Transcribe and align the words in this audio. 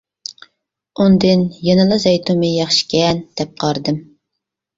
ئۇندىن 1.03 1.43
يەنىلا 1.67 1.99
زەيتۇن 2.07 2.41
مېيى 2.45 2.57
ياخشىكەن 2.63 3.23
دەپ 3.43 3.53
قارىدىم. 3.67 4.03